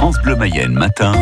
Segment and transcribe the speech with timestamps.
[0.00, 1.12] France Bleu Mayenne matin,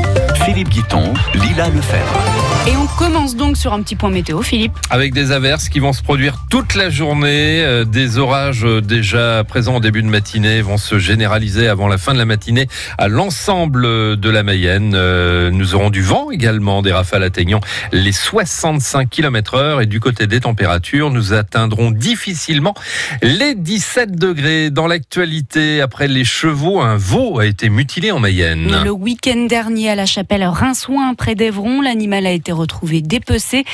[0.44, 2.47] Philippe Guiton, Lila Lefebvre.
[2.68, 4.74] Et on commence donc sur un petit point météo, Philippe.
[4.90, 9.42] Avec des averses qui vont se produire toute la journée, euh, des orages euh, déjà
[9.42, 12.68] présents au début de matinée vont se généraliser avant la fin de la matinée
[12.98, 14.92] à l'ensemble de la Mayenne.
[14.94, 17.60] Euh, Nous aurons du vent également, des rafales atteignant
[17.90, 22.74] les 65 km heure et du côté des températures, nous atteindrons difficilement
[23.22, 24.68] les 17 degrés.
[24.68, 28.82] Dans l'actualité, après les chevaux, un veau a été mutilé en Mayenne.
[28.84, 33.64] Le week-end dernier à la chapelle Rinsoin, près d'Evron, l'animal a été retrouvé dépecé,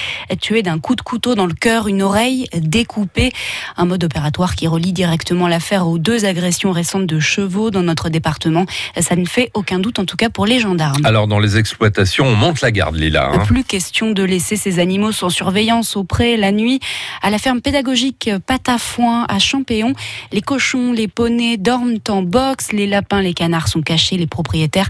[0.40, 3.32] tué d'un coup de couteau dans le cœur, une oreille découpée.
[3.76, 8.08] Un mode opératoire qui relie directement l'affaire aux deux agressions récentes de chevaux dans notre
[8.08, 8.66] département.
[9.00, 11.04] Ça ne fait aucun doute, en tout cas pour les gendarmes.
[11.04, 13.30] Alors dans les exploitations, on monte la garde, Lila.
[13.32, 13.38] hein.
[13.46, 16.80] Plus question de laisser ces animaux sans surveillance au pré la nuit.
[17.22, 19.94] À la ferme pédagogique Patafoin à Champéon,
[20.32, 24.88] les cochons, les poneys dorment en box, les lapins, les canards sont cachés, les propriétaires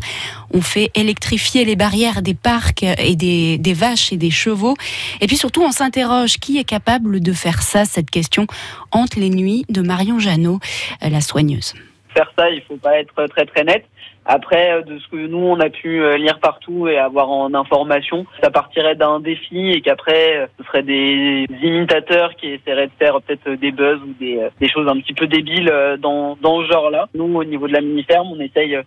[0.52, 3.74] ont fait électrifier les barrières des parcs et des, des
[4.12, 4.76] et des chevaux.
[5.20, 8.46] Et puis surtout, on s'interroge qui est capable de faire ça Cette question
[8.90, 10.58] hante les nuits de Marion Jeannot,
[11.02, 11.74] euh, la soigneuse?
[12.14, 13.84] faire ça, il faut pas être très très net.
[14.26, 17.52] Après, euh, de ce que nous on a pu euh, lire partout et avoir en
[17.52, 22.92] information, ça partirait d'un défi et qu'après euh, ce seraient des imitateurs qui essaieraient de
[22.98, 26.72] faire peut-être des buzz ou des, des choses un petit peu débiles dans, dans ce
[26.72, 27.08] genre-là.
[27.14, 28.78] Nous, au niveau de la mini-ferme, on essaye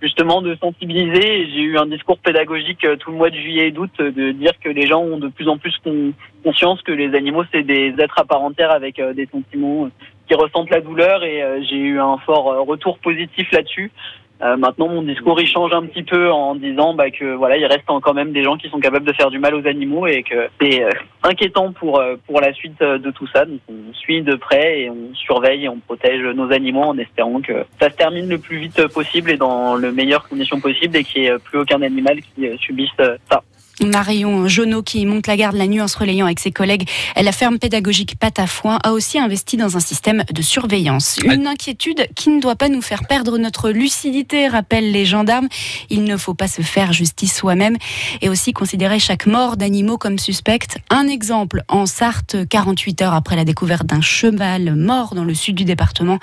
[0.00, 1.48] justement de sensibiliser.
[1.50, 4.70] J'ai eu un discours pédagogique tout le mois de juillet et d'août de dire que
[4.70, 8.18] les gens ont de plus en plus con- conscience que les animaux c'est des êtres
[8.18, 9.88] à part entière avec des sentiments
[10.28, 13.92] qui ressentent la douleur et j'ai eu un fort retour positif là-dessus.
[14.42, 17.64] Euh, maintenant, mon discours il change un petit peu en disant bah, que voilà, il
[17.64, 20.22] reste quand même des gens qui sont capables de faire du mal aux animaux et
[20.22, 20.90] que c'est euh,
[21.22, 23.46] inquiétant pour euh, pour la suite de tout ça.
[23.46, 27.40] Donc, on suit de près et on surveille et on protège nos animaux en espérant
[27.40, 31.04] que ça se termine le plus vite possible et dans les meilleures conditions possibles et
[31.04, 32.90] qu'il n'y ait plus aucun animal qui subisse
[33.30, 33.42] ça.
[33.84, 37.32] Marion Jonot, qui monte la garde la nuit en se relayant avec ses collègues, la
[37.32, 41.18] ferme pédagogique Patafoin a aussi investi dans un système de surveillance.
[41.24, 45.48] Une inquiétude qui ne doit pas nous faire perdre notre lucidité, rappellent les gendarmes.
[45.90, 47.76] Il ne faut pas se faire justice soi-même
[48.22, 50.78] et aussi considérer chaque mort d'animaux comme suspecte.
[50.90, 55.54] Un exemple, en Sarthe, 48 heures après la découverte d'un cheval mort dans le sud
[55.54, 56.18] du département,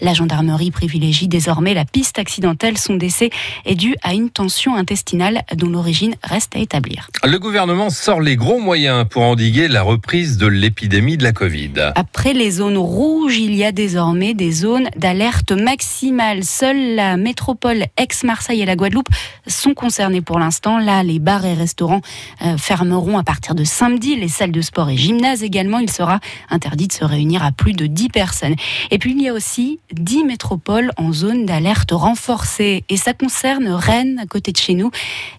[0.00, 2.78] la gendarmerie privilégie désormais la piste accidentelle.
[2.78, 3.30] Son décès
[3.64, 6.95] est dû à une tension intestinale dont l'origine reste à établir.
[7.24, 11.92] Le gouvernement sort les gros moyens pour endiguer la reprise de l'épidémie de la Covid.
[11.94, 16.44] Après les zones rouges, il y a désormais des zones d'alerte maximale.
[16.44, 19.08] Seule la métropole ex-Marseille et la Guadeloupe
[19.46, 20.78] sont concernées pour l'instant.
[20.78, 22.00] Là, les bars et restaurants
[22.42, 24.16] euh, fermeront à partir de samedi.
[24.16, 25.78] Les salles de sport et gymnases également.
[25.78, 26.20] Il sera
[26.50, 28.54] interdit de se réunir à plus de 10 personnes.
[28.90, 32.84] Et puis, il y a aussi 10 métropoles en zone d'alerte renforcée.
[32.88, 34.90] Et ça concerne Rennes, à côté de chez nous.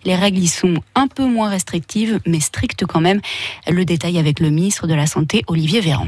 [0.06, 3.22] Les règles y sont un peu moins restrictives, mais strictes quand même.
[3.68, 6.08] Le détail avec le ministre de la Santé, Olivier Véran.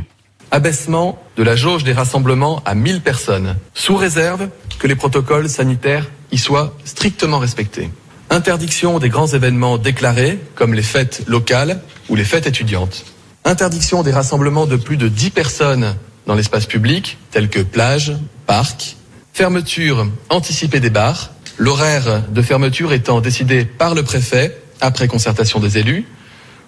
[0.52, 6.10] Abaissement de la jauge des rassemblements à 1000 personnes, sous réserve que les protocoles sanitaires
[6.32, 7.90] y soient strictement respectés.
[8.32, 13.06] Interdiction des grands événements déclarés, comme les fêtes locales ou les fêtes étudiantes.
[13.46, 15.96] Interdiction des rassemblements de plus de 10 personnes
[16.28, 18.14] dans l'espace public, tels que plages,
[18.46, 18.98] parcs.
[19.34, 25.78] Fermeture anticipée des bars, l'horaire de fermeture étant décidé par le préfet après concertation des
[25.78, 26.06] élus.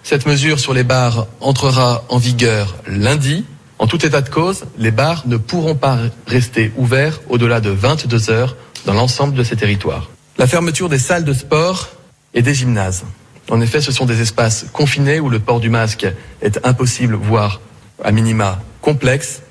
[0.02, 3.44] Cette mesure sur les bars entrera en vigueur lundi.
[3.78, 8.30] En tout état de cause, les bars ne pourront pas rester ouverts au-delà de 22
[8.30, 10.10] heures dans l'ensemble de ces territoires.
[10.38, 11.90] La fermeture des salles de sport
[12.34, 13.04] et des gymnases.
[13.50, 16.06] En effet, ce sont des espaces confinés où le port du masque
[16.40, 17.60] est impossible, voire
[18.02, 19.42] à minima complexe,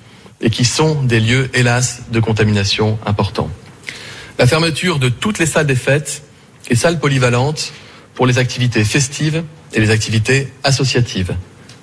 [0.42, 3.50] et qui sont des lieux, hélas, de contamination importants.
[4.40, 6.24] La fermeture de toutes les salles des fêtes
[6.70, 7.74] et salles polyvalentes
[8.22, 9.44] pour les activités festives
[9.74, 11.36] et les activités associatives.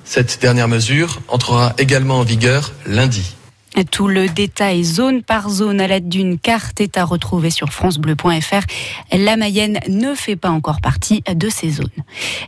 [0.05, 3.35] Cette dernière mesure entrera également en vigueur lundi.
[3.85, 8.65] Tout le détail zone par zone à l'aide d'une carte est à retrouver sur francebleu.fr.
[9.13, 11.87] La Mayenne ne fait pas encore partie de ces zones.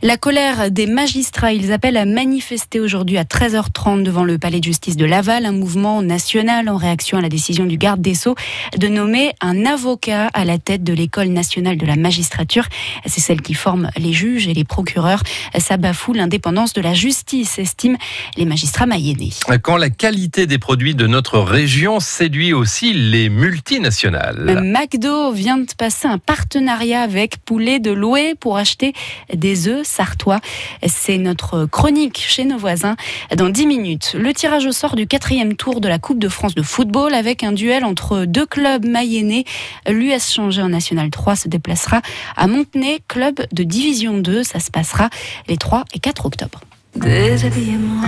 [0.01, 4.65] La colère des magistrats, ils appellent à manifester aujourd'hui à 13h30 devant le palais de
[4.65, 8.35] justice de Laval, un mouvement national en réaction à la décision du garde des Sceaux
[8.77, 12.65] de nommer un avocat à la tête de l'école nationale de la magistrature.
[13.05, 15.23] C'est celle qui forme les juges et les procureurs.
[15.57, 17.97] Ça bafoue l'indépendance de la justice, estiment
[18.35, 19.29] les magistrats mayennais.
[19.61, 24.59] Quand la qualité des produits de notre notre région séduit aussi les multinationales.
[24.63, 28.93] McDo vient de passer un partenariat avec Poulet de Loué pour acheter
[29.31, 30.39] des œufs sartois.
[30.87, 32.95] C'est notre chronique chez nos voisins
[33.37, 34.15] dans 10 minutes.
[34.17, 37.43] Le tirage au sort du quatrième tour de la Coupe de France de football avec
[37.43, 39.43] un duel entre deux clubs mayennais.
[39.87, 42.01] L'US Changé en National 3 se déplacera
[42.35, 44.41] à Montenay, club de Division 2.
[44.41, 45.11] Ça se passera
[45.47, 46.61] les 3 et 4 octobre.
[46.95, 48.07] Déshabillez-moi.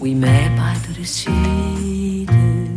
[0.00, 1.97] Oui, mais pas tout de suite.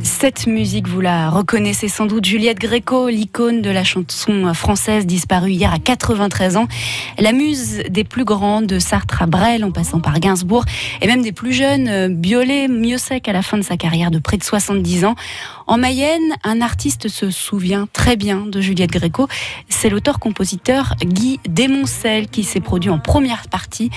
[0.04, 5.52] Cette musique, vous la reconnaissez sans doute, Juliette Gréco, l'icône de la chanson française disparue
[5.52, 6.68] hier à 93 ans.
[7.20, 10.66] La muse des plus grands, de Sartre à Brel, en passant par Gainsbourg,
[11.02, 14.38] et même des plus jeunes, Biolay, Miossec à la fin de sa carrière de près
[14.38, 15.16] de 70 ans.
[15.68, 19.28] En Mayenne, un artiste se souvient très bien de Juliette Gréco.
[19.70, 23.90] C'est l'auteur-compositeur Guy Desmoncel qui s'est produit en première partie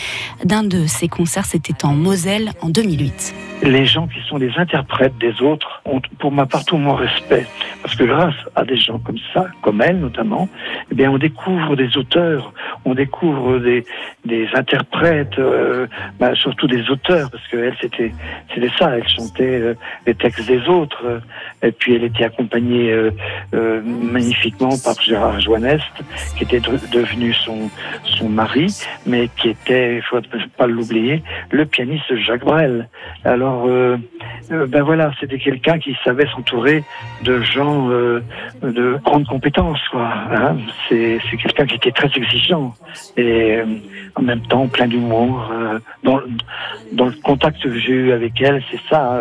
[0.45, 1.47] d'un de ses concerts.
[1.47, 3.35] C'était en Moselle en 2008.
[3.63, 5.81] Les gens qui sont les interprètes des autres
[6.19, 7.47] pour ma part tout mon respect.
[7.83, 10.49] Parce que grâce à des gens comme ça, comme elle notamment,
[10.91, 12.53] eh bien on découvre des auteurs,
[12.85, 13.85] on découvre des,
[14.25, 15.87] des interprètes, euh,
[16.19, 18.13] bah, surtout des auteurs, parce que elle c'était
[18.55, 19.75] c'était ça, elle chantait euh,
[20.07, 21.21] les textes des autres, euh,
[21.63, 22.95] et puis elle était accompagnée
[23.53, 25.85] magnifiquement par Gérard Joannest,
[26.37, 27.71] qui était de- devenu son
[28.05, 28.67] son mari,
[29.07, 30.21] mais qui était, il faut
[30.57, 32.89] pas l'oublier, le pianiste Jacques Brel.
[33.25, 36.83] Alors ben voilà, c'était quelqu'un qui savait s'entourer
[37.23, 38.21] de gens euh,
[38.63, 40.11] de grandes compétences, quoi.
[40.33, 40.57] hein.
[40.89, 42.75] c'est quelqu'un qui était très exigeant
[43.19, 43.67] et euh,
[44.17, 45.51] en même temps plein d'humour.
[45.53, 46.21] euh, dans,
[46.93, 49.21] dans le contact que j'ai eu avec elle, c'est ça.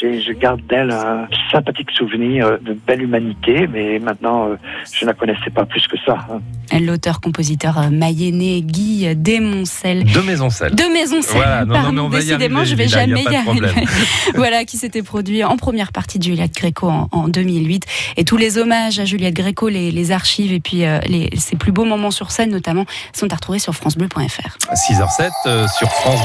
[0.00, 4.56] J'ai- je garde d'elle un sympathique souvenir euh, de belle humanité, mais maintenant, euh,
[4.92, 6.18] je ne la connaissais pas plus que ça.
[6.30, 6.40] hein.
[6.80, 10.04] L'auteur-compositeur euh, mayennais Guy Desmoncel.
[10.04, 10.74] De Maisoncelles.
[10.74, 13.22] De Maisoncelles, Voilà, non, non, mais on va y décidément, arriver, je vais y jamais
[13.22, 13.68] y arriver.
[14.34, 17.84] voilà, qui s'était produit en première partie de Juliette Gréco en, en 2008.
[18.16, 21.56] Et tous les hommages à Juliette Gréco, les, les archives et puis euh, les, ses
[21.56, 24.58] plus beaux moments sur scène notamment, sont à retrouver sur francebleu.fr.
[24.74, 26.20] 6h07 euh, sur France